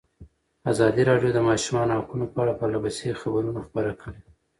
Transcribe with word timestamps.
ازادي 0.71 1.03
راډیو 1.09 1.29
د 1.33 1.35
د 1.35 1.39
ماشومانو 1.49 1.97
حقونه 1.99 2.25
په 2.33 2.37
اړه 2.43 2.53
پرله 2.59 2.79
پسې 2.83 3.19
خبرونه 3.21 3.59
خپاره 3.67 3.91
کړي. 4.01 4.21